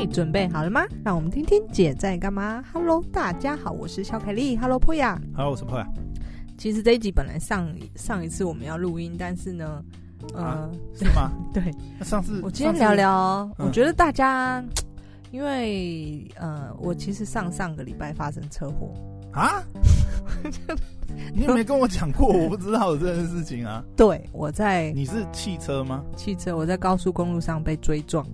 [0.00, 0.80] 嘿，准备好了吗？
[1.04, 2.64] 让我们听听姐在干嘛。
[2.72, 4.56] Hello，大家好，我是小凯丽。
[4.56, 5.18] Hello，Poya。
[5.36, 5.86] Hello，我是 Poya。
[6.56, 9.84] 其实这一集本来上上一次我们要录音，但是呢，
[10.32, 11.30] 呃，啊、是吗？
[11.52, 11.62] 对。
[11.98, 14.64] 那上次我今天聊聊，嗯、我觉得大家，
[15.32, 18.94] 因为呃，我其实上上个礼拜发生车祸
[19.32, 19.62] 啊。
[21.34, 22.26] 你有没跟我讲过？
[22.26, 23.84] 我不知道有这件事情啊。
[23.94, 24.92] 对，我在。
[24.92, 26.02] 你是汽车吗？
[26.16, 28.26] 汽车，我在高速公路上被追撞。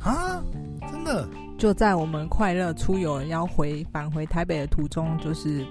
[0.00, 0.42] 啊，
[0.90, 1.28] 真的？
[1.58, 5.64] 就在我们快乐出游要回返回台北的途中，就是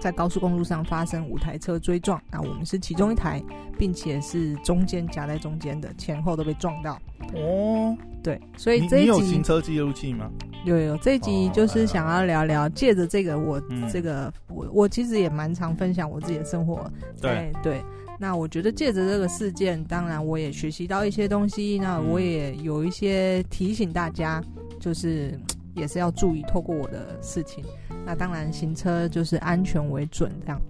[0.00, 2.20] 在高速公路上发生五台车追撞。
[2.30, 3.42] 那我们是其中一台，
[3.78, 7.00] 并且是中间夹在中间的，前后都被撞到。
[7.34, 10.30] 哦，对，所以这一集有行车记录器吗？
[10.64, 16.90] 有有，这一集就是想要聊聊，借着这个我、嗯、这个我我其实也蛮常分享我自己的生活。
[17.20, 17.82] 对对。
[18.20, 21.78] 那我觉得借着这个事件，当然我也学习到一些东西。
[21.78, 24.42] 那我也有一些提醒大家，
[24.80, 25.38] 就是
[25.74, 27.64] 也是要注意透过我的事情。
[28.04, 30.60] 那当然行车就是安全为准这样。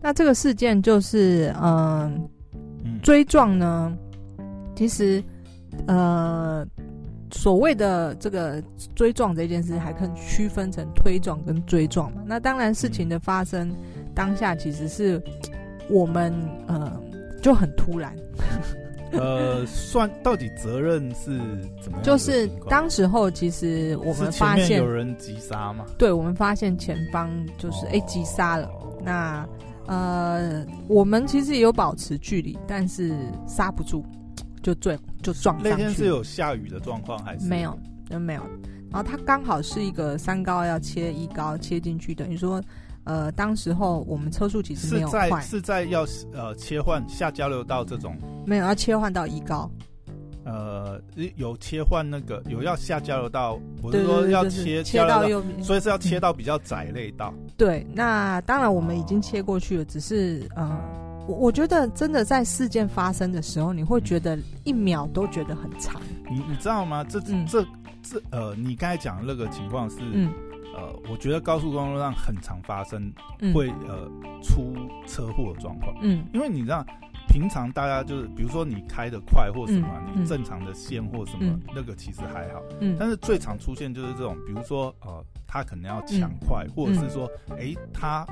[0.00, 2.10] 那这个事件就是，呃、
[2.84, 3.96] 嗯，追撞呢，
[4.74, 5.22] 其实
[5.86, 6.66] 呃，
[7.30, 8.62] 所谓的这个
[8.94, 12.22] 追撞这件事，还可以区分成推撞跟追撞嘛。
[12.26, 13.74] 那当然事情的发生
[14.14, 15.22] 当下，其实是。
[15.90, 16.30] 我们
[16.66, 17.00] 呃
[17.40, 18.14] 就很突然，
[19.12, 21.38] 呃，算到底责任是
[21.80, 22.02] 怎么样？
[22.02, 28.70] 就是当时候其实我们发现有人急刹嘛，对，我们发现前方就是哎急刹了。
[29.02, 29.48] 那
[29.86, 33.14] 呃，我们其实也有保持距离，但是
[33.46, 34.04] 刹不住，
[34.62, 35.70] 就撞就撞上去。
[35.70, 37.78] 那天是有下雨的状况还是没有？
[38.18, 38.42] 没有。
[38.90, 42.62] 然后它刚好是一个三高要切一高切进去，等于说。
[43.08, 49.70] 呃，当时候我们车速其实没有快，是在要呃切换下交流道这种，没有要切换到一高，
[50.44, 51.00] 呃，
[51.36, 57.32] 有切换那个有要下交流道，我是说要切切到右边，所以是要切到比较窄类道。
[57.56, 60.78] 对，那当然我们已经切过去了，只是呃，
[61.26, 65.98] 我我觉得真的在事件发生的时候，你会觉得一秒都觉得很长。
[66.30, 67.02] 你你知道吗？
[67.04, 67.66] 这这这
[68.02, 69.96] 这呃，你刚才讲的那个情况是。
[70.12, 70.30] 嗯
[70.78, 73.12] 呃，我觉得高速公路上很常发生
[73.52, 74.72] 会、嗯、呃出
[75.08, 76.86] 车祸的状况，嗯，因为你知道，
[77.26, 88.24] 平常大家就是比如说你开的快或什么，嗯、你正常的线或什么、嗯、那个其实还好，嗯，但是最常出现就是这种，比如说呃他可能要抢快，嗯、或者是说哎、欸、他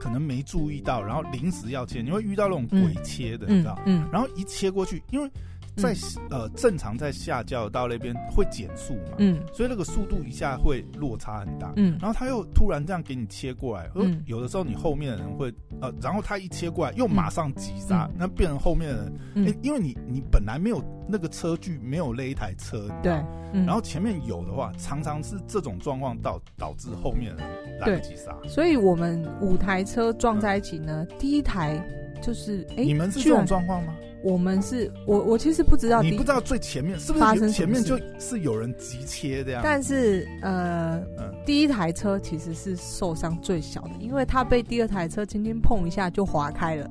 [0.00, 5.30] 可能没注意到，然后临时要切，你会遇到那种鬼切的，嗯、你知道，嗯，然后一切过去，因为。
[5.76, 19.46] 在、嗯、呃正常在下交流道那边会减速嘛，嗯，所以那个速度一下会落差很大，嗯，然后他又突然这样给你切过来，嗯，有的时候你后面的人会呃，然后他一切过来又马上急刹，嗯、那变成后面的人，嗯。
[19.46, 23.12] 欸、因为你你本来没有那个车距，没有那一台车，对，
[23.52, 31.82] 嗯、然后前面有的话，常常是这种状况导导致后面的人来不及刹，所以我们五台车撞在一起呢，嗯、第一台
[32.22, 33.94] 就是哎，欸、你们是这种状况吗？
[34.22, 39.60] 我们是我我其实不知道，你不知道最前面是不是前面就是有人急切这样？
[39.62, 46.90] 但是呃，嗯、第一台车其实是受伤最小的，因为它被第二台车轻轻碰一下就划开了，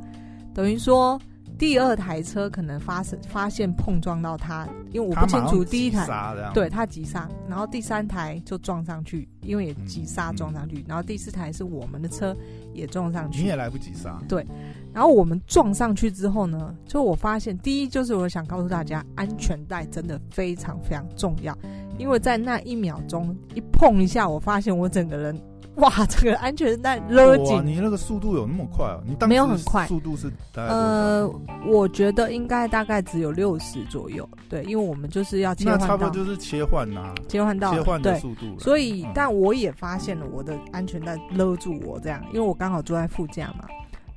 [0.53, 1.19] 等于说
[1.61, 6.07] 第二台车可能发生发现碰撞到他，因为我不清楚第一台
[6.55, 12.35] 对他急刹，然后第三台就撞上去，因为也急刹撞上去，嗯嗯、然后第四台是我们的车
[12.73, 14.44] 也撞上去，你也来不及刹，对。
[14.91, 21.55] 然后我们撞上去之后呢，就我发现，第一就是我想告诉大家，安全带真的非常非常重要，
[21.99, 25.39] 因为在那一秒钟一碰一下，我发现我整个人，
[25.75, 27.65] 哇，这个安全带勒紧。
[27.65, 28.99] 你那个速度有那么快啊？
[29.05, 31.31] 你当时没有很快，速度是大概呃，
[31.65, 38.59] 我觉得应该大概只有六十左右，对，因为我们就是要切换到，那差不多就是切换呐、啊，切换到切换的速度。
[38.59, 43.65] 所以，嗯、但我也发现了我的安全带勒住我这样，因为我刚好坐在副驾嘛。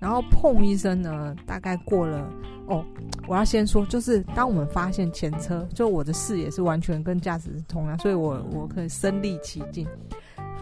[0.00, 2.28] 然后砰一声呢，大概过了
[2.66, 2.84] 哦。
[3.26, 9.86] 我要先说，就是当我们发现前车，就我的视野是完全跟驾驶是同样，所以我我可以身历其境。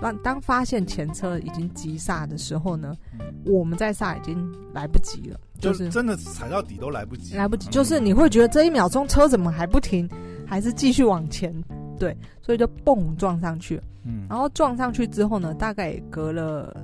[0.03, 2.95] 当当发现前车已经急刹的时候呢，
[3.47, 4.37] 我们再刹已经
[4.75, 7.71] 来不及了，就是真的踩到底都来不及，来不及。
[7.71, 10.09] 就是你会觉得这一秒钟车怎么还不停，
[10.47, 11.55] 还是继续往前？
[11.99, 13.81] 对，所以就蹦撞上去。
[14.05, 16.77] 嗯，然后撞上去之后呢，大概也隔了。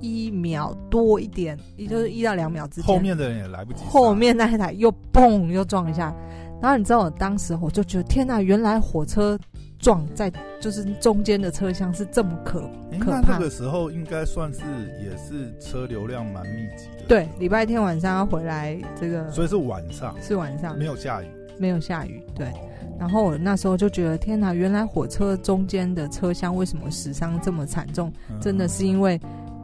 [0.00, 3.82] 一秒多一点，也就是一到两秒之间，后面的人也来不及。
[3.86, 6.14] 后面那一台又嘣又撞一下，
[6.60, 9.38] 然后你知道我当时我就觉得天哪，原来火车
[9.84, 12.62] 撞在就是中间的车厢是这么可
[12.98, 13.34] 可怕。
[13.34, 14.60] 那个时候应该算是
[15.02, 17.04] 也是车流量蛮密集的。
[17.06, 21.26] 对，礼拜天晚上要回来这个，所以是晚上，是晚上，没有下雨。
[21.58, 22.50] 没有下雨，对。
[22.98, 28.10] 然后我那时候就觉得，天哪，原来火车中间的车厢为什么死伤这么惨重？
[28.40, 29.20] 真的是因为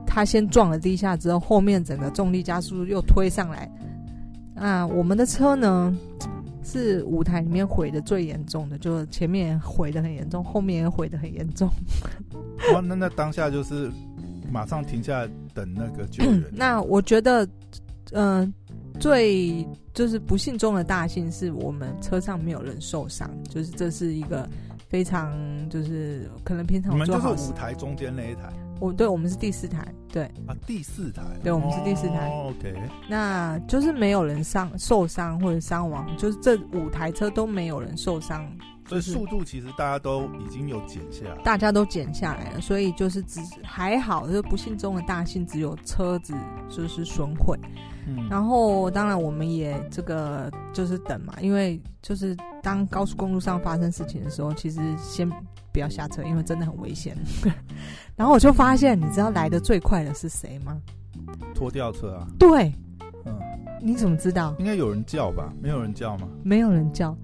[0.06, 3.70] 他先撞了地下之后，后面整个重力加速又推上来。
[4.54, 5.96] 啊，我们的车呢，
[6.70, 11.68] 是舞台里面毁的最严重的，就前面毁的很严重，后面也毁的很严重。
[12.72, 13.90] 哇，那那当下就是
[14.50, 16.44] 马上停下来等那个救援。
[16.52, 17.44] 那我觉得，
[18.12, 18.54] 嗯、呃。
[18.98, 24.46] 最就是不幸中的大幸是我们车上没有人受伤，就是这是一个
[24.90, 25.32] 非常
[25.70, 32.74] 就是可能平常我们就是舞台中间那一台，我对我们是第四台，对啊第四台，对我们是第四台，哦，OK，
[33.08, 38.50] 那就是没有人伤受伤或者伤亡，就是这五台车都没有人受伤。
[38.88, 46.34] 所以速度其实大家都已经有减下来，大家都减下来了，所以就是只还好，就是不幸中的大幸，只有车子
[46.68, 47.56] 就是损毁。
[48.16, 55.28] 嗯，然后当然我们也这个就是等嘛，因为就是当高速公路上发生事情的时候，其实先
[55.72, 57.16] 不要下车，因为真的很危险。
[58.16, 60.80] 然后我就发现，你知道来的最快的是谁吗？
[61.54, 62.26] 拖吊车啊。
[62.38, 62.72] 对。
[63.24, 63.38] 嗯。
[63.82, 64.54] 你怎么知道？
[64.58, 65.50] 应该有人叫吧？
[65.60, 66.28] 没有人叫吗？
[66.42, 67.16] 没有人叫。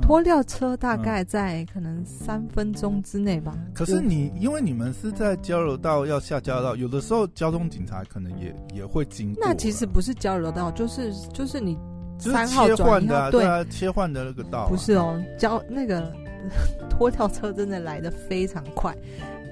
[0.00, 3.56] 拖吊车大概在可能三分钟之内吧。
[3.74, 9.44] 可是你因为你们是在交流道要下交流道，有的时候交通警察可能也也会经过。
[9.44, 11.78] 那其实不是交流道，就是就是你
[12.18, 14.68] 三号转换的，对啊，切换的那个道。
[14.68, 16.12] 不是哦，交 那个
[16.90, 18.96] 拖吊车真的来的非常快。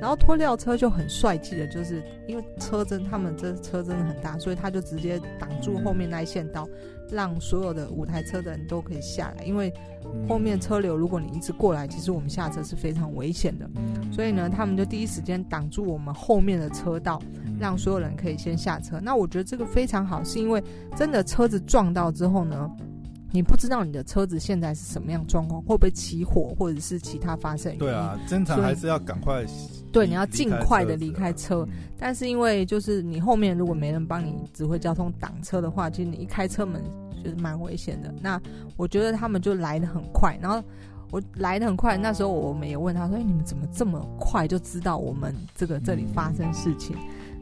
[0.00, 6.68] 然后拖吊车就很帅气的，就是因为车真他们这车真的很大，所以他就直接挡住后面那一线道，
[7.10, 9.44] 让所有的五台车的人都可以下来。
[9.44, 9.72] 因为
[10.28, 13.68] 后面车流，如果你一直过来，其实我们下车是非常危险的。
[14.12, 17.20] 所以呢，他们就第一时间挡住我们后面的车道，
[17.58, 19.00] 让所有人可以先下车。
[19.00, 20.62] 那我觉得这个非常好，是因为
[20.96, 22.70] 真的车子撞到之后呢，
[23.30, 27.76] 你不知道你的车子现在是什么样状况，会不会起火，或者是其他发生？
[27.76, 29.44] 对啊，正常还是要赶快。
[29.92, 31.66] 对，你要尽快的离开车。
[31.68, 36.82] 嗯、但是因为就是你后面如果没人帮你指挥交通挡车的话，其实你一开车门
[37.22, 38.14] 就是蛮危险的。
[38.20, 38.40] 那
[38.76, 40.62] 我觉得他们就来的很快，然后
[41.10, 41.96] 我来的很快。
[41.96, 46.96] 那时候我们也问他说：“哎，你们怎么这么快就知道我们这个这里发生事情？”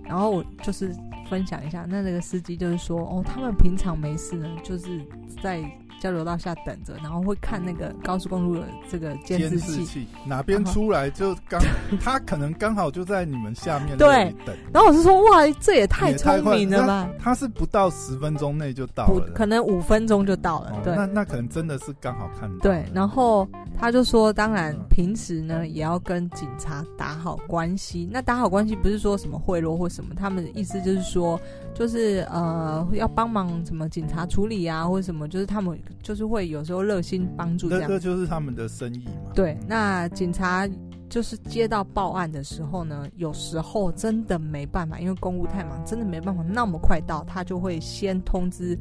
[0.08, 0.94] 然后我就是
[1.28, 5.00] 分享一下，那那个司机就是说，哦，他们平常没事呢，就是
[5.42, 5.62] 在
[6.00, 11.60] 交流道下等着，然后会看那个高速公路的这个监视器，哪边出来就刚，
[12.00, 14.54] 他可能刚好就在你们下面对等。
[14.72, 17.08] 然后我是说，哇，这也太聪明了吧？
[17.18, 20.72] 他是不到十分钟内就到了，可能五分钟就到了。
[20.84, 22.58] 对，那那可能真的是刚好看到。
[22.60, 28.08] 对，然后他就说，当然平时呢也要跟警察打好关系。
[28.12, 31.40] 那打好关系不是说什么贿赂或什么，他们的意思就是说，
[31.74, 35.78] 就是呃要帮忙什么警察处理啊，或者什么，就是他们。
[36.02, 39.32] 就是会有时候热心帮助这样，这就是他们的生意嘛。
[39.34, 40.68] 对，那警察
[41.08, 48.78] 就是接到报案的时候呢，有时候真的没办法，因为公务太忙，真的没办法那么快到，他就会先通知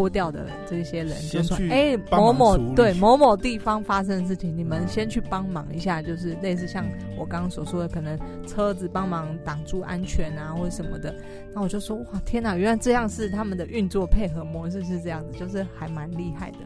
[0.00, 6.86] 拖吊的这些人，就说：“哎，某某对某某地方发生的事情，你们先去帮忙一下，就是类似像
[7.18, 11.14] 我刚刚所说的，可能车子帮忙挡住安全啊，或者什么的。”
[11.54, 16.58] 那我就说：“哇，天哪，原来这样是他们的运作配合模式是这样子，就是还蛮厉害的。”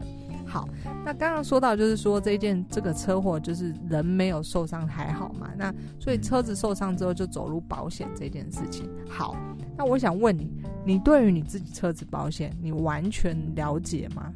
[0.55, 0.69] 好，
[1.03, 8.89] 那刚刚说到就是说这件这个车祸就是人没有受伤还好嘛，那所以车子受伤之后就走入保险这件事情。
[9.05, 9.35] 好，
[9.77, 10.49] 那我想问你，
[10.85, 14.31] 你对于你自己车子保险你完全了解吗？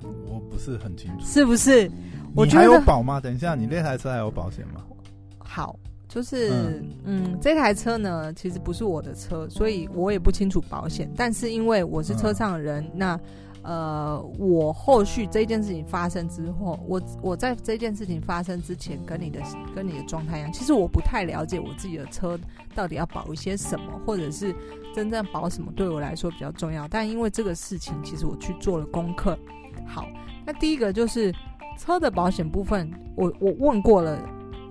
[0.00, 1.90] 我不是很清楚，是不是？
[2.34, 3.20] 你还有保吗？
[3.20, 4.82] 等一下，你那台车还有保险吗？
[5.36, 5.78] 好，
[6.08, 11.12] 就是嗯，嗯，这台车呢其实不是我的车，所以我也不清楚保险。
[11.14, 13.20] 但是因为我是车上的人，嗯、那。
[13.64, 19.40] 呃，我后续这件事情发生之后，我我在这件事情发生之前，跟你的
[19.74, 22.38] 跟你的状态一样，其实我不太了解我自己的车
[22.74, 24.52] 到底要保一些什么，或者是
[24.94, 26.88] 真正保什么对我来说比较重要。
[26.88, 29.38] 但因为这个事情，其实我去做了功课。
[29.86, 30.08] 好，
[30.44, 31.32] 那第一个就是
[31.78, 34.18] 车的保险部分，我我问过了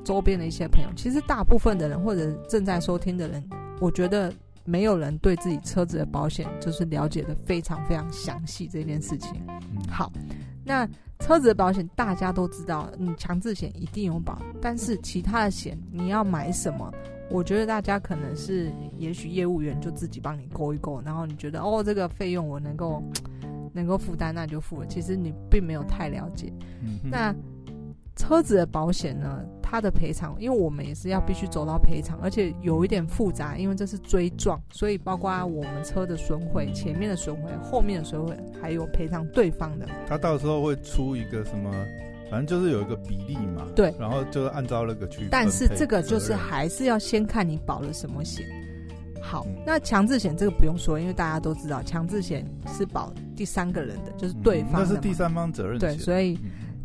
[0.04, 3.42] 周边的一些朋友，其实大部分的人或者正在收听的人，
[3.80, 4.34] 我觉得。
[4.66, 9.34] 没有人对自己车子的保险就是了解的非常非常详细这件事情。
[9.90, 10.12] 好，
[10.64, 10.88] 那
[11.20, 16.92] 车子的保险大家都知道，你强制险一定有保，但是其他的险你要买什么？
[17.30, 23.02] 我觉得大家可能是，也许业务员就自己帮你勾一勾，然后你觉得哦，这个费用我能够
[23.72, 24.88] 能够负担，那就付了。
[24.88, 26.52] 其实你并没有太了解。
[27.04, 27.34] 那
[28.16, 39.88] 车子的保险呢，它的赔偿，因为我们也是要必须走到赔偿，而且有一点复杂，因为这是追撞，所以包括我们车的损毁、前面的损毁、后面的损毁，还有赔偿对方的。
[40.06, 41.72] 他到时候会出一个什么？
[42.30, 43.66] 反正就是有一个比例嘛。
[43.76, 43.94] 对。
[44.00, 45.28] 然后就是按照那个去。
[45.32, 48.46] 但是这个就是还是要先看你保了什么险。
[49.22, 54.88] 好，嗯、那强制险这个不用说，因为大家都知道，强制险是保第三个人的，就是对方的、嗯。
[54.88, 55.90] 那是第三方责任险。
[55.90, 56.38] 对，所以。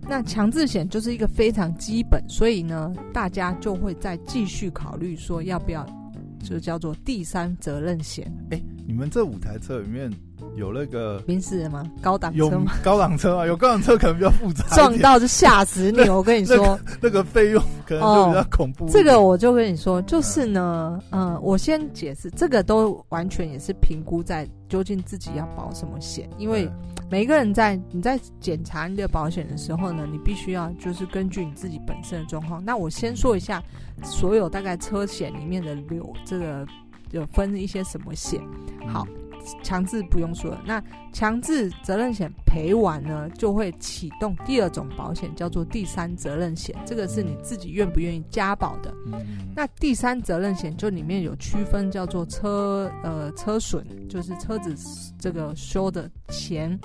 [0.08, 5.84] 那强制险就是一个非常基本，所以呢，大家就会再继续考虑说要不要，
[6.42, 8.32] 就叫做第三责任险。
[8.50, 10.08] 哎、欸，你们这五台车里面
[10.54, 11.84] 有那个宾士吗？
[12.00, 12.75] 高档车吗？
[12.84, 13.46] 高档车啊？
[13.46, 16.08] 有高档车可能比较复杂，撞到就吓死你！
[16.08, 18.90] 我跟你说，那个费用可能就比较恐怖、哦。
[18.92, 26.70] 这个我就跟你说，就是呢，嗯、呃，我先解释，这个都完全也是评估在究竟自己要保什么险，因为。
[27.10, 32.64] 每一个人在你在检查你的保险的时候呢，你必须要就是根据你自己本身的状况。
[32.64, 33.62] 那我先说一下，
[34.02, 36.66] 所有大概车险里面的流这个
[37.10, 38.40] 有分一些什么险。
[38.88, 39.06] 好。
[39.62, 46.76] 强制不用说了，那强制责任险赔完呢，就会启动第二种保险，叫做第三责任险。
[46.84, 48.92] 这个是你自己愿不愿意加保的。
[49.54, 54.74] 那第三责任险就里面有区分，叫做车呃车损，就是车子
[55.18, 56.78] 这个修的钱，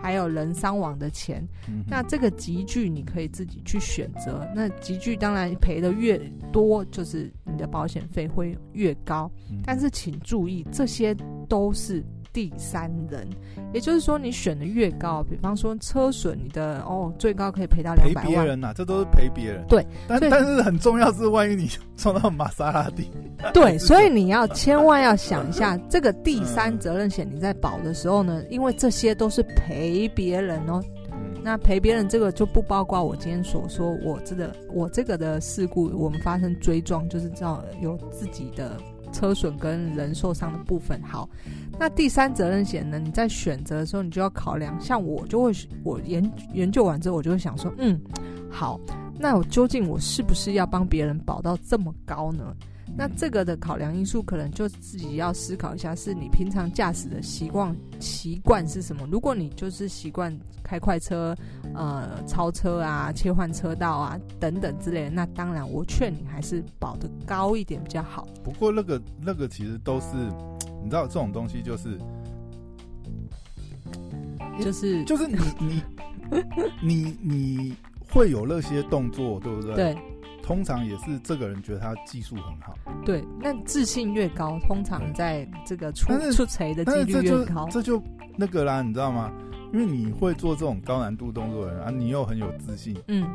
[0.00, 1.46] 还有人伤亡的钱。
[1.86, 4.46] 那这个集聚你可以自己去选择。
[4.54, 6.18] 那集聚当然赔的越
[6.52, 9.30] 多，就是你的保险费会越高。
[9.64, 11.14] 但是请注意，这些
[11.48, 12.03] 都是。
[12.34, 13.26] 第三人，
[13.72, 18.24] 也就是说，你选的越高，比方说车损，你的哦最高可以赔到两百万。
[18.24, 19.64] 赔别人呐、啊，这都是赔别人。
[19.68, 23.08] 对，但但是很重要是，万一你撞到玛莎拉蒂。
[23.54, 30.82] 对， 所以你要千万要想一下，这个第三责任险你在保的时候呢，因为这些都是赔别人哦。
[31.40, 38.76] 那赔别人这个就不包括我今天所说我这个我这个的事故，我们发生追撞就是知道有自己的。
[39.14, 41.26] 车损跟人受伤的部分，好，
[41.78, 42.98] 那第三责任险呢？
[42.98, 44.78] 你在选择的时候，你就要考量。
[44.80, 45.52] 像我就会，
[45.84, 47.98] 我研研究完之后，我就会想说，嗯，
[48.50, 48.78] 好，
[49.18, 52.54] 那我究竟我是不是要帮别人保到这么高呢？
[52.96, 59.06] 那这个的考量因素，可能就自己要思考一下，是你平常驾驶的习惯习惯是什么？
[59.10, 61.34] 如果你就是习惯开快车、
[61.74, 68.26] 呃超车啊、切换车道啊等等之类的，那当然我劝你还是保的高一点比较好。
[68.42, 70.14] 不过那个那个其实都是，
[70.82, 71.98] 你知道这种东西就是，
[74.60, 75.82] 就是就是你你
[76.80, 77.76] 你你
[78.08, 79.74] 会有那些动作，对不对？
[79.74, 79.96] 对。
[80.44, 87.66] 通常也是这个人觉得他技术很好，对，那自信越高，通常在这个出出锤的几率越高。
[87.70, 88.00] 这就
[88.36, 89.32] 那个啦，你知道吗？
[89.72, 93.26] 因为你会做这种高难度动作的人啊，你又很有自信，嗯，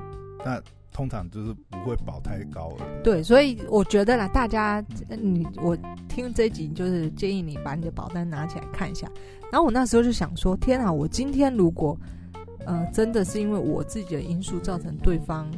[0.46, 0.62] 那
[0.94, 2.86] 通常就是不会保太高了。
[3.04, 5.76] 对，所以我觉得啦，大家你我
[6.08, 9.10] 听这集就是建议你把你的保单拿起来看一下。
[9.52, 11.98] 然后我那时候就想说，天啊，我今天如果
[12.68, 15.50] 呃真的是因为我自己的因素造成对方。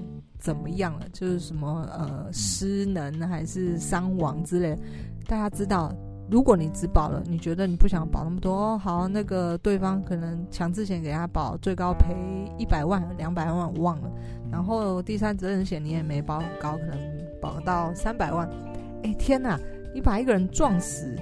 [0.41, 1.05] 怎么样了？
[1.13, 4.81] 就是什么呃失能还是伤亡之类的，
[5.27, 5.95] 大家知道，
[6.29, 12.15] 如果你只保了，你觉得你不想保那么多，哦、好，那个对方可能强制险给他保最高赔
[12.57, 14.11] 一百万、两百万，我忘了。
[14.51, 16.97] 然后第三责任险你也没保很高，可能
[17.41, 18.49] 保到三百万。
[19.03, 19.57] 哎天哪！
[19.93, 21.13] 你把一个人撞死，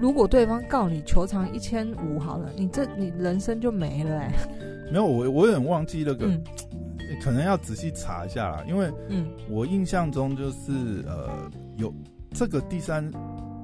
[0.00, 4.32] 如果对方告你求偿一千五好了，你这你人生就没了哎。
[4.90, 6.26] 没有，我我有点忘记那个。
[6.26, 6.42] 嗯
[7.22, 11.94] 可能要仔细查一下啦，因为嗯，我印象中就是呃，有
[12.32, 13.10] 这个第三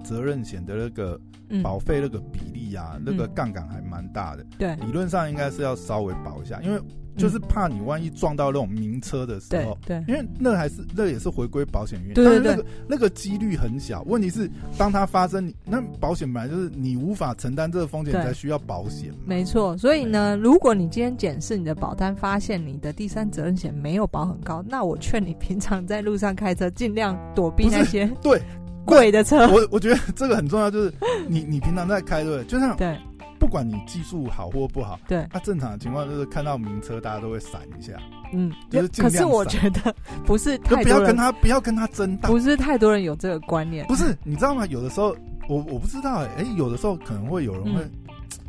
[0.05, 1.21] 责任险的那个
[1.63, 4.45] 保费那个比例啊，嗯、那个杠杆还蛮大的。
[4.59, 6.81] 对，理论上应该是要稍微保一下，因为。
[7.17, 14.03] 就是怕你万一撞到那种名车的时候，对，因为那还是那也是回归保险员，但是那个那个几率很小。
[14.07, 19.13] 问题是，当它发生，你那保险本来就是你无法承担这个风险才需要保险。
[19.27, 28.41] 没错，所以呢，如果你今天检视你的保单，发现你的第三责任险没有保很高，那我劝你平常在路上开车尽量躲避那些对
[28.85, 29.47] 贵的车。
[29.49, 30.93] 我我觉得这个很重要，就是
[31.29, 32.99] 你你平常在开对，就像对。
[33.43, 37.95] 不管你技术好或不好，对，那正常的情况就是看到名车，大家都会闪一下，
[38.33, 38.89] 嗯，就是。
[39.03, 39.93] 可是我觉得
[40.25, 43.85] 不是太多人，就不要跟他不要跟他争道，不是太多人有这个观念。
[43.89, 44.65] 不是，你知道吗？
[44.67, 45.09] 有的时候
[45.49, 47.83] 我我不知道、欸，哎、欸，有的时候可能会有人会，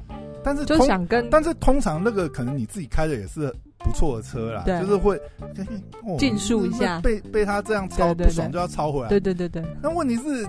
[0.10, 5.20] 嗯、 但是就想跟，但是通常那个可能你自己开的也是不错的车啦，就是会
[6.20, 9.10] 竞速一下，被被他这样超不爽就要超回来。
[9.10, 9.64] 对对对对。
[9.82, 10.48] 那问题是，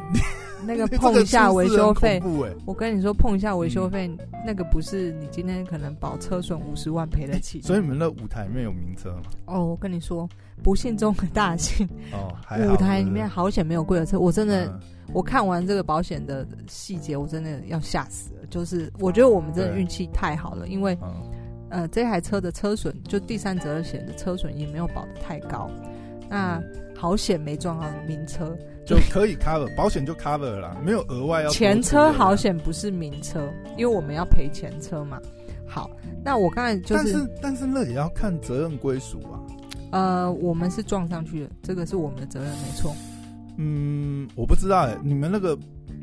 [0.66, 2.22] 那 个碰一下维修费，
[2.64, 4.10] 我跟你说碰一下维修费，
[4.46, 7.60] 那个不是你今天可能保车损五十万赔得起。
[7.60, 9.22] 所以你们的舞台里面有名车吗？
[9.46, 10.28] 哦，我跟你说，
[10.62, 11.88] 不幸中的大幸。
[12.12, 12.32] 哦，
[12.72, 14.80] 舞台里面好险没有贵的车，我真的，
[15.12, 18.40] 我看完这个保险的细节，我真的要吓死了。
[18.50, 20.96] 就是我觉得我们真的运气太好了，因为。
[21.70, 25.68] 呃，这台车的车损，就第三责任险的车损也没有保的太高，
[26.30, 26.62] 那
[26.96, 28.56] 好险没撞到名车，
[28.86, 31.48] 就可以 cover 保险就 cover 了，没有额外要。
[31.48, 35.18] 前车好险不是名车，因为我们要赔前车嘛。
[35.66, 35.90] 好，
[36.22, 39.40] 那我刚才就是，但是但是那也要看责任归属啊。
[39.90, 42.94] 呃，我们是撞上去的，这个是我们的责任，没错。
[43.56, 45.58] 嗯，我不知道哎，你们那个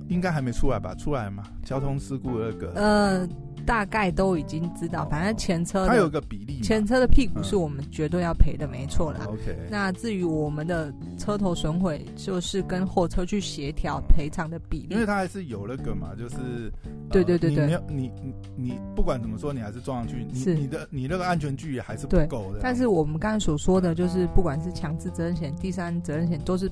[0.09, 0.95] 应该还没出来吧？
[0.95, 1.43] 出来嘛？
[1.63, 2.71] 交通事故那个？
[2.75, 3.29] 呃。
[3.65, 9.19] 大概都已经知道，反正前车它有个比例，前车的屁股是我们绝对要赔的，没错啦。
[9.27, 16.71] OK，那至于我们的车头损毁，就是跟货车去协调赔偿的比例，因为它还是有那个嘛，就是
[17.09, 22.59] 对对对对，你你你你不管怎么说，你还是撞上去，你你的你那个安全距离还是不够的。
[22.61, 26.69] 但是我们刚才所说的，就是不管是强制责任险、第三责任险，都是。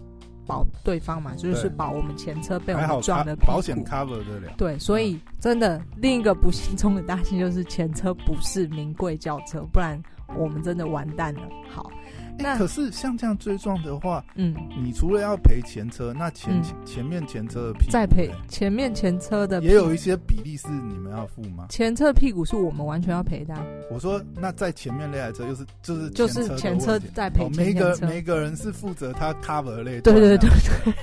[0.49, 4.51] 保对方嘛，就是保我们前车被我们撞的保险 cover 得了。
[4.57, 10.01] 对，所以真的另一个不幸中的大幸就是前车不是名贵轿车，不然
[10.35, 11.41] 我们真的完蛋了。
[11.69, 11.91] 好。
[12.39, 21.67] 那可是像这样追撞的话，嗯，你除了要赔前车，那前前面前车的屁股再赔前面前车的也有一些比例是你们要付吗？
[21.69, 23.53] 前车屁股是我们完全要赔的。
[23.91, 29.99] 我说那在前面那台车又是就是就是前车在赔，每个每个人是负责他 cover 类。
[30.01, 30.49] 对对对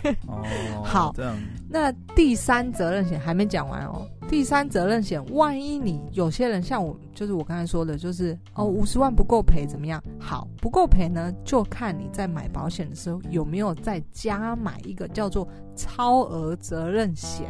[0.03, 0.17] 对。
[0.27, 0.43] 哦，
[0.85, 1.37] 好，这样。
[1.69, 4.07] 那第三责任险还没讲完哦。
[4.29, 10.03] 第三责任险，万一你有些人像我，就是我刚才说的，就是哦五十万不够赔怎么样？
[10.19, 17.47] 好，不够赔呢，就看你在买保险的时候有没有再加买一个叫做超额责任险。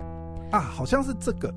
[0.51, 1.53] 啊，好像是这个，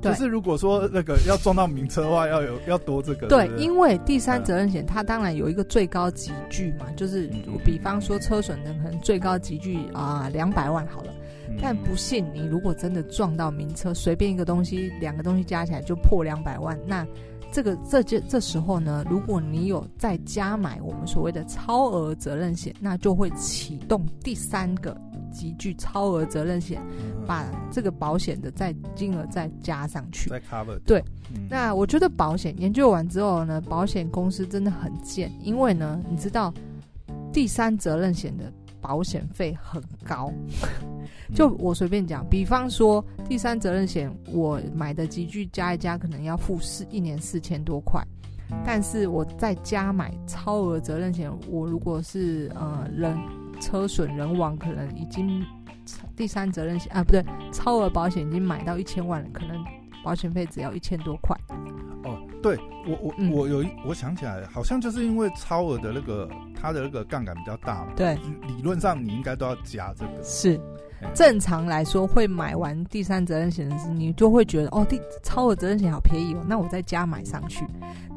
[0.00, 0.10] 对。
[0.10, 7.30] 就是如果说那个要撞到名车的话，要有要多这个，对，对因为第三责任险它当然有一个最高级距嘛，就是
[7.64, 11.12] 比方说车损的可能最高级距啊两百万好了。
[11.60, 17.06] 但不信，你如果真的撞到名车，随便一个东西，两个东西加起来就破两百万，那
[17.52, 24.94] 这个这这这时候呢，如果你有再加买我们所谓的超额责任险，那就会启动第三个
[25.32, 26.82] 极具超额责任险，
[27.26, 30.28] 把这个保险的再金额再加上去。
[30.28, 30.78] 再 cover。
[30.84, 31.02] 对，
[31.48, 36.52] 那我觉得保险研究完之后呢，保险公司真的很贱，因为呢，你知道
[37.32, 38.52] 第三责任险的。
[38.86, 40.32] 保险费很高，
[41.34, 48.00] 就我随便讲，比方说第三责任险，我买的集聚加一加，可能要付四一年四千多块，
[48.64, 53.18] 但是我在家买超额责任险，我如果是呃人
[53.60, 55.44] 车损人亡，可能已经
[56.14, 59.64] 第三责任险啊不对，超额保险已经买到一千万了，可能
[60.06, 61.36] 保险费只要一千多块。
[62.04, 68.14] 哦，对我我、嗯、我有一我想起来，好像就是因为超额的那个它的那个杠杆比较大嘛，对，
[68.46, 70.22] 理论上你应该都要加这个。
[70.22, 70.60] 是，
[71.12, 77.66] 正常来说会买完第三责任险的时候，你就会觉得哦，第超额责任险好便宜哦，那我再加买上去。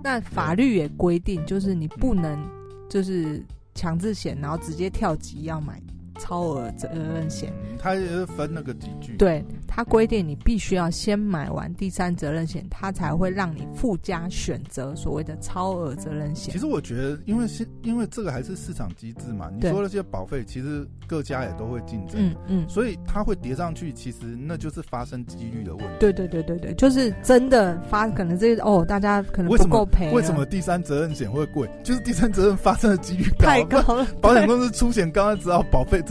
[0.04, 2.40] 那法律也规定，就是你不能
[2.88, 5.82] 就是强制险，然后直接跳级要买。
[6.20, 9.16] 超额责任险，它也是分那个几句。
[9.18, 16.54] 对，它规定你必须要先买完第三责任险，它才会让你附加选择所谓的超额责任险。
[16.54, 25.92] 其实我觉得，因为是因为这个还是市场机制嘛，你说那些保费，其实各家也都会竞争，嗯嗯，所以它会叠上去，其实那就是发生几率的问题。
[26.00, 30.12] 对对对对对，就是真的发，可能这哦，大家可能不够赔。
[30.12, 31.70] 为什么第三责任险会贵？
[31.82, 36.04] 就是第三责任发生的几率太高了， 保险公司出险刚刚知道保费。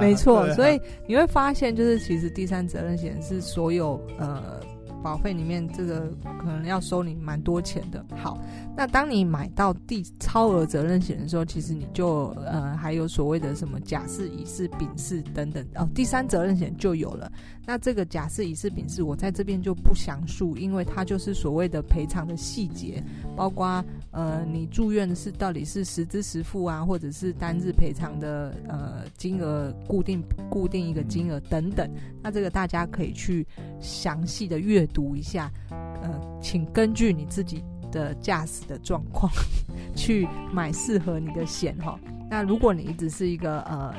[0.00, 4.60] 没错，所以你会发现，就是其实第三责任险是所有呃。
[5.02, 8.06] 保费里面这个可能要收你蛮多钱的。
[8.14, 8.38] 好，
[8.76, 17.32] 那当你买到第超额责任险的时候，其实你就呃还有所谓的什么甲式、乙式、丙式等等哦，第三责任险就有了。
[17.66, 23.02] 那这个甲式、乙式、丙式，我在这边就不详述，因为它就是所谓的赔偿的细节，
[23.34, 31.90] 包括呃你住院是到底是实支实付啊，或者是单日赔偿的呃金额固定固定一个金额等等。
[32.22, 33.46] 那这个大家可以去
[33.80, 35.02] 详细的阅读。
[35.16, 39.30] 一下，呃，请根据你自己的驾驶的状况
[39.94, 41.98] 去买适合你的险哈。
[42.30, 43.94] 那如果你一直是一个呃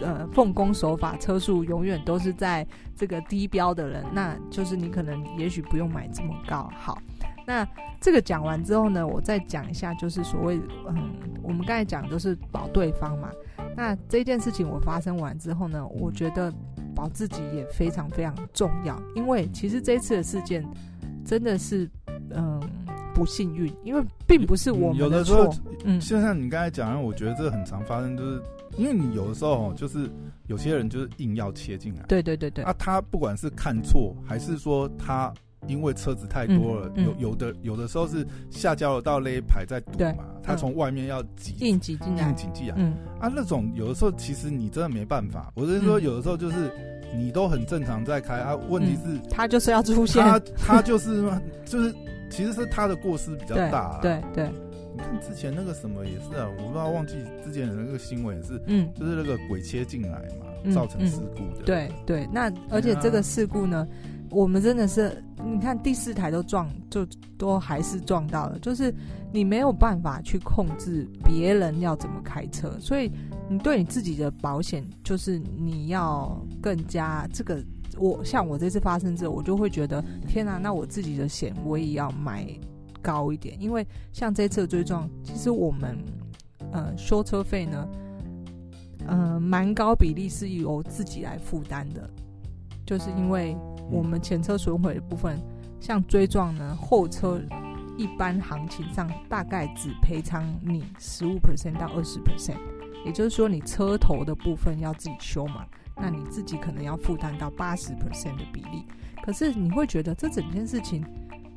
[0.00, 6.70] 呃奉公守法、车速永远都是在这个低标的人，那就是你可能也许不用买这么高。
[6.76, 6.96] 好，
[7.46, 7.66] 那
[8.00, 13.30] 这个讲完之后呢，我再讲一下，就是所谓嗯，我们刚才讲都是保对方嘛。
[13.76, 16.52] 那这件事情我发生完之后呢，我觉得
[16.94, 20.66] 保自己也非常非常重要，因为其实这一次的事件
[21.24, 21.88] 真的是
[22.30, 22.60] 嗯
[23.14, 25.04] 不幸运，因为并不是我们的。
[25.04, 25.54] 有的时候，
[25.84, 28.42] 嗯，就像你刚才讲，我觉得这很常发生，就是
[28.76, 30.10] 因为你有的时候就是
[30.48, 35.32] 有些人就是硬要切进来，对对对对，啊，他不管是看错还是说他。
[35.66, 42.74] 因为车子太多了，嗯嗯、有有的有的时候是下交流道那一排在堵嘛，他从外面要挤硬挤进来，硬挤进来。
[42.76, 45.52] 嗯，啊，那种有的时候其实你真的没办法。
[45.54, 46.70] 我是说，有的时候就是
[47.16, 51.22] 你都很正常在开啊，问题是他就是要出现，他他就是
[51.64, 51.94] 就是
[52.30, 53.98] 其实是他的过失比较大。
[54.02, 54.50] 对对，
[54.94, 61.64] 你看之前那个什么也是啊，我不知道忘记之前的那个新闻也是，嗯，就是那个鬼切进来嘛，造成事故的。
[61.64, 63.86] 对对，那而且这个事故呢？
[64.30, 67.06] 我们真的是，你看第四台都撞，就
[67.38, 68.58] 都还是撞到了。
[68.58, 68.92] 就是
[69.32, 73.10] 你没有办法去控制别人要怎么开车，所以
[73.48, 77.62] 你对你自己的保险，就是你要更加这个。
[77.98, 82.46] 我像我这次发生之后，我就会觉得天哪，那我自己的险我也要买
[83.00, 85.96] 高一点，因为像这次的追撞，其实我们
[86.72, 87.88] 呃修车费呢，
[89.06, 92.10] 呃蛮高比例是由自己来负担的，
[92.84, 93.56] 就是因为。
[93.90, 95.40] 我们前车损毁的部分，
[95.80, 97.40] 像追撞呢，后车
[97.96, 102.58] 一般行情上大概只赔偿你十五 percent 到二十 percent，
[103.04, 105.64] 也就是说你车头的部分要自己修嘛，
[105.96, 108.84] 那你自己可能要负担到八十 percent 的比例。
[109.22, 111.04] 可是你会觉得这整件事情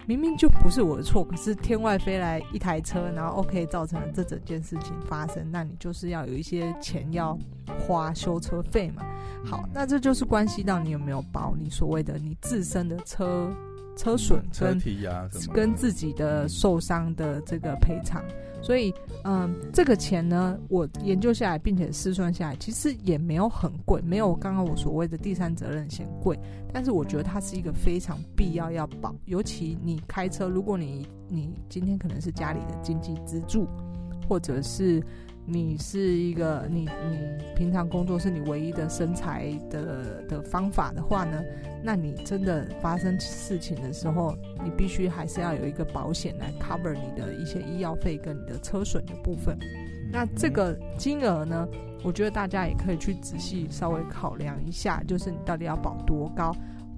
[0.09, 7.37] 明明就不是我的错，可是天外飞来一台车，然后 OK 造成了这整件事情发生，那你就是要有一些钱要
[7.77, 9.05] 花修车费嘛。
[9.45, 13.53] 好，那这就是关系到你有没有保你所谓的你自身的车
[13.95, 18.23] 车损跟车体啊跟自己的受伤的这个赔偿。
[18.61, 18.93] 所以，
[19.23, 26.39] 嗯，这个钱呢，我研究下来并且试算下来，其实也没有很贵，没有刚刚我所谓的第三责任险贵。
[26.71, 33.67] 但是我觉得它是一个非常必要要保，尤其你开车，如果你你今天可能是家里的经济支柱，
[34.27, 35.03] 或者是。
[35.51, 37.19] 你是一个你你
[37.55, 41.41] 平常工作是你唯一的生财的的方法的话呢，
[41.83, 49.57] 那你真的发生事情的时候，你必须还是要有一个保险来 cover 你的一些医药费跟你的车损的部分。
[50.11, 51.67] 那这个金额呢，
[52.03, 56.55] 我觉得大家也可以去仔细稍微考量一下，就是你到底要保多高。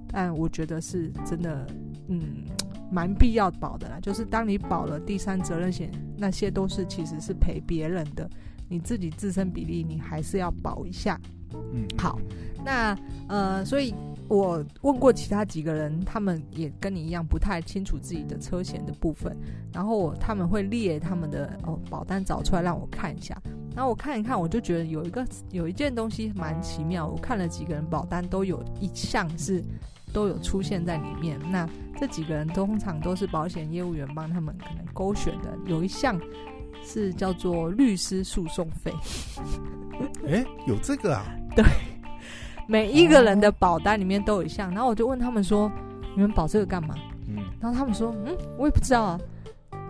[0.08, 1.66] 但我觉得是真的，
[2.08, 2.44] 嗯。
[2.92, 8.28] 蛮必要保的啦，就是当你保了第三责任险，那些都是其实是赔别人的，
[8.68, 11.18] 你自己自身比例你还是要保一下。
[11.54, 12.18] 嗯，好，
[12.64, 12.96] 那
[13.28, 13.94] 呃，所以
[14.28, 19.34] 我问过其他几个人，他们也跟你一样不太清楚自己的车险的部分，
[19.72, 23.40] 然后他们会列他们的哦保单找出来让我看一下，
[23.74, 29.62] 然后我看一看，我就觉得有一个有一件东西蛮奇妙，我看了几个人保单都有一项是。
[30.12, 31.38] 都有出现在里面。
[31.50, 35.56] 那这几个人通常都是保险业务员帮他们可能勾选的。
[35.66, 36.20] 有一项
[36.84, 38.92] 是叫做律师诉讼费。
[40.26, 41.24] 哎、欸，有这个啊？
[41.54, 41.64] 对，
[42.66, 44.70] 每一个人的保单里面都有一项。
[44.70, 45.70] 然后我就问他们说
[46.14, 46.94] ：“你们保这个干嘛？”
[47.28, 49.20] 嗯，然后他们说：“嗯，我也不知道啊。”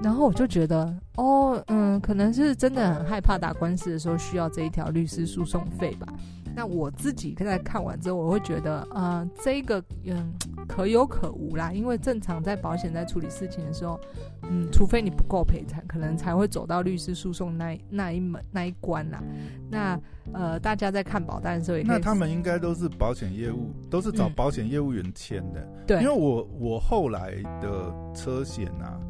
[0.03, 6.07] 然后我就觉得，哦，嗯，可能是真的很害怕打官司的时候需要这一条律师诉讼费吧。
[6.55, 10.33] 那我自己在看完之后，我会觉得，呃，这个嗯
[10.69, 13.99] 可有可无啦，因为正常在保险在处理事情的时候，
[14.43, 19.23] 嗯，除非你不够赔偿，可能才会走到律师诉讼那那一门那一关啦。
[19.71, 19.99] 那
[20.33, 25.61] 呃，大家在看保单的时候那他们应该都是保险业务，都是找保险业务员签的。
[25.61, 29.01] 嗯、对，因为我我后来的车险啊，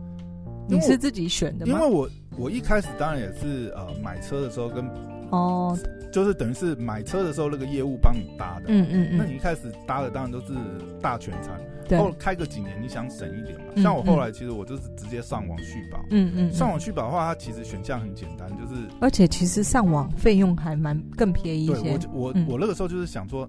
[0.68, 1.72] 你是自己选的吗？
[1.72, 4.88] 因为我我一开始当然也是呃买车的时候跟
[5.30, 5.76] 哦。
[6.12, 9.18] 就是等于是买车的时候那个业务帮你搭的，嗯嗯嗯。
[9.18, 10.52] 那你一开始搭的当然都是
[11.00, 11.98] 大全餐，对。
[11.98, 13.82] 后开个几年你想省一点嘛？
[13.82, 16.52] 像我后来其实我就是直接上网续保，嗯嗯。
[16.52, 21.96] 上网续保的话，它其实选项很简单，就是而且其实上网费用还蛮更便宜一些。
[21.98, 23.48] 对，我我我那个时候就是想说。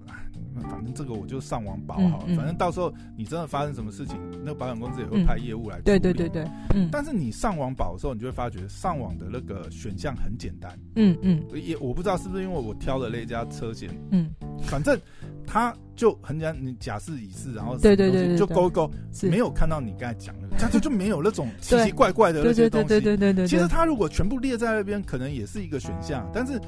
[0.62, 5.84] 反正这个我就上网保好了，嗯嗯、反正到时候你真的发生什么事情，那个保险公司也会派业务来处理。
[5.84, 6.88] 对对对对，嗯。
[6.90, 10.78] 但是你上网保的时候，你就会发觉上网的那个选项很简单。
[10.96, 11.42] 嗯嗯。
[11.54, 14.30] 也我不知道是不是因为我挑的那家车险，嗯，
[14.62, 14.98] 反正
[15.46, 18.90] 他就很简单，你甲式乙式，然后对对对就勾一勾，
[19.22, 22.88] 没有看到你刚才讲的，他就就没有那种 奇奇怪怪的那些东西。
[22.88, 23.46] 对对对对。
[23.46, 26.60] 其实他如果全部列在那边，可能也是一个选项，但是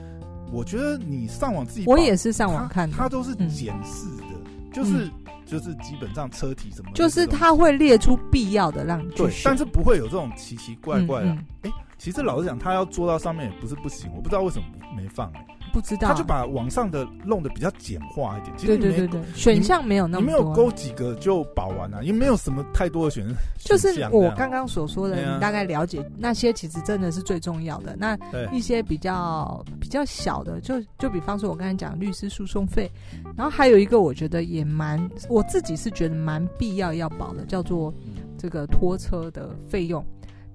[0.52, 4.26] 我觉得你上网自己，我也是上网看的，他都是检视的。
[4.72, 5.10] 就是
[5.46, 11.30] 就是基本上车体什么，就是它会列出必要的让你去选，但是不会有这种奇奇怪怪的。
[11.62, 15.46] 哎，其实老实讲，他要做到上面也不是不行，我不知道为什么没放哎。
[15.76, 18.56] 不知道，他就把网上的弄得比较简化一点。
[18.56, 23.36] 其实对对对对，选项没有那么多，你没有勾几个就保完了，也没有什么太多的选项。
[23.58, 27.94] 就是我刚刚所说的，你大概了解那些，其实真的是最重要的。
[27.94, 28.18] 那
[28.50, 32.90] 一些比较比较小的，就就比方说，我刚才讲律师诉讼费，
[33.36, 37.92] 然后还有一个，我觉得也蛮，我自己是觉得蛮必要要保的，叫做
[38.38, 40.02] 这个拖车的费用。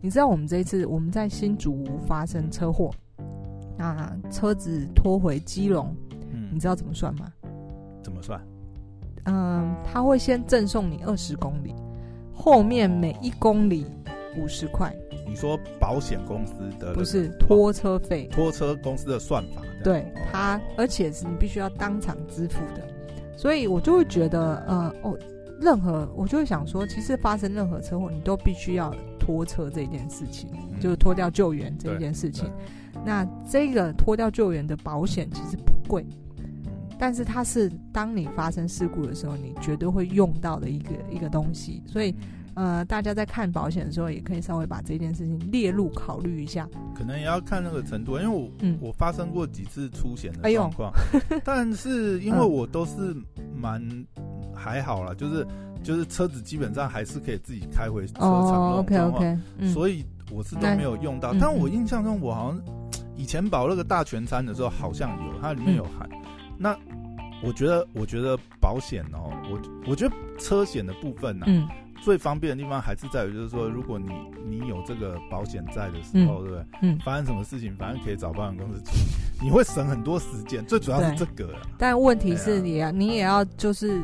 [0.01, 2.89] 你知道，我们这一次我们在新竹发生车祸。
[3.81, 5.95] 那车子拖回基隆，
[6.31, 7.25] 嗯，你知道怎么算吗？
[8.03, 8.39] 怎么算？
[9.25, 11.73] 嗯，他会先赠送你二十公里，
[12.31, 13.87] 后面每一公里
[14.37, 14.95] 五十块。
[15.27, 18.27] 你说保险公司的不是拖车费？
[18.31, 19.63] 拖车公司的算法？
[19.83, 22.87] 对，他而且是你必须要当场支付的，
[23.35, 25.17] 所以我就会觉得，呃，哦，
[25.59, 32.51] 任何我就会想说，其实发生任何车祸，你都必须要拖车这件事情，嗯、就是拖掉救援这件事情。
[33.05, 36.03] 那这个拖掉救援的保险其实不贵，
[36.97, 41.81] 但是它是当你发生事故的时候，你绝对会用到的一个一个东西。
[41.85, 42.13] 所以，
[42.55, 46.67] 呃，大家在看保险的时候，也可以稍微把这件事情列入考虑一下。
[46.95, 50.91] 可能也要看那个程度，因为我、嗯、我发生过几次出险的状况，
[51.29, 53.15] 哎、但是因为我都是
[53.55, 53.81] 蛮
[54.53, 55.45] 还好啦，就是
[55.83, 58.31] 就是车子基本上还是可以自己开回车厂。
[58.31, 59.37] 哦，OK OK，
[59.73, 61.33] 所以我是都没有用到。
[61.39, 62.61] 但我印象中，我好像。
[63.17, 66.09] 以前保那个大全餐的时候，好像有，它里面有含。
[66.11, 66.19] 嗯、
[66.57, 66.75] 那
[67.43, 71.67] 我觉得，我觉得保险哦，我我觉得车险的部分呢、啊，嗯、
[72.01, 74.07] 最方便的地方还是在于，就是说，如果你
[74.43, 76.65] 你有这个保险在的时候，嗯、对不对？
[76.81, 76.99] 嗯。
[77.05, 80.65] 发生什么事情，反正可以找保险公司处理，你会省很多时间。
[80.65, 81.53] 最主要是这个。
[81.77, 84.01] 但问题是你要，你也要就是。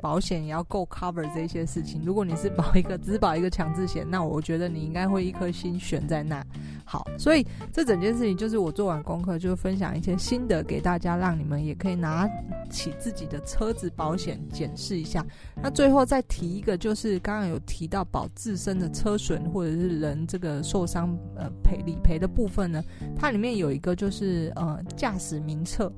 [0.00, 2.02] 保险也要够 cover 这些事情。
[2.04, 6.44] 如果你是保一个只保一个强制险，那我觉得你应该会一颗心悬在那。
[6.84, 12.28] 好，所以这整件事情就是我做完功课，就分享一些心得给大家，让你们也可以拿
[12.68, 15.24] 起自己的车子保险检视一下。
[15.62, 22.82] 那最后再提一个，就是刚刚有提到保自身的车损或者是人这个受伤呃赔理赔的部分呢，
[23.16, 25.92] 它里面有一个就是呃驾驶名册。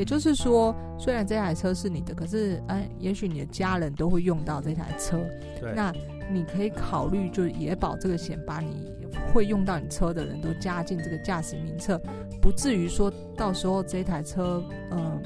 [0.00, 5.20] 也就是说，虽然这台车是你的，可是，哎，也许你的家人都会用到这台车。
[5.60, 5.74] 对。
[5.76, 5.92] 那
[6.32, 8.90] 你可以考虑，就也保这个险，把你
[9.30, 12.00] 会用到你车的人都加进这个驾驶名册，
[12.40, 15.20] 不至于说到时候这台车，嗯，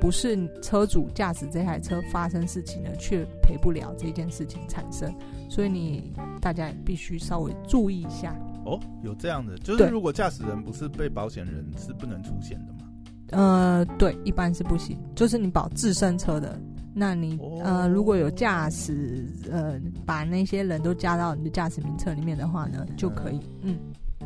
[0.00, 5.14] 不是车主驾驶这台车发生事情呢，却赔不了这件事情产生。
[5.48, 8.36] 所以你大家也必须稍微注意一下。
[8.64, 12.75] 哦，有这样的，就是如果驾驶人不是被保险人，是不能出险的吗？
[13.30, 14.98] 呃，对，一般是不行。
[15.14, 16.60] 就是你保自身车的，
[16.94, 23.40] 那你呃，如果有驾驶呃，把那些人都加到你的驾驶名册里面的话呢，就可以。
[23.62, 23.78] 嗯。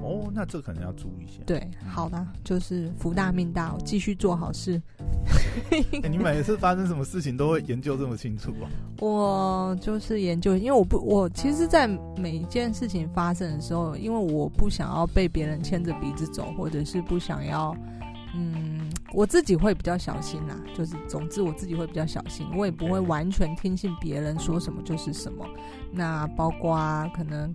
[0.02, 1.42] 哦，那这可能要注意一下。
[1.44, 4.80] 对，好的，就是福大命大，我继续做好事。
[5.70, 8.70] 欸，你每次发生什么事情都会研究这么清楚啊？
[9.00, 11.86] 我就是研究，因为我不，我其实，在
[12.16, 17.76] 每一件事情发生的时候，因为我不想要被别人牵着鼻子走，或者是不想要，
[18.34, 18.90] 嗯。
[19.12, 25.44] 我自己会比较小心啦，就是总之我自己会比较小心，我也不会完全听信别人说什么就是什么。
[25.92, 26.78] 那包括
[27.14, 27.52] 可能。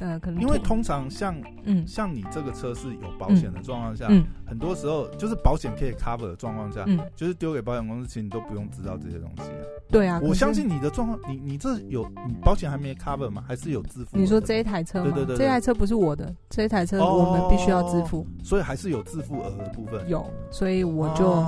[0.00, 9.50] 呃，可能因为通常像嗯，像你这个车是有保险的状况下，嗯，很多时候就是保险可以 cover 的状况下，嗯，就是丢给保险公司，其实你都不用知道这些东西。
[9.88, 13.44] 对啊，我相信你的状况，你你这有你保险还没 cover 吗？
[13.46, 14.16] 还是有自付？
[14.16, 15.12] 你说这一台车吗？
[15.14, 20.08] 对对对，这台车不是我的，这一台车我们必须要自付，所以还是有自付额的部分。
[20.08, 21.44] 有，所以我就。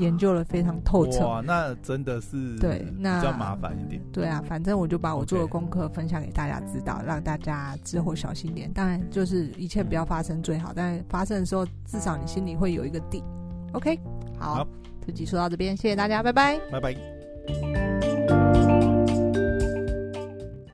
[0.00, 4.02] 研究了非常透彻，哇，那真的是对，那比较麻烦一点。
[4.12, 8.72] 对啊，反正我就把我做的功课分享给大家知道让大家之后小心点。
[8.72, 13.22] 当然，就是一切不要发生最好，嗯、但发生的时候至少你心里会有一个底。
[13.72, 14.00] OK，
[14.38, 14.68] 好，好，
[15.06, 17.89] 这集说到这边，谢谢大家，拜拜，拜拜。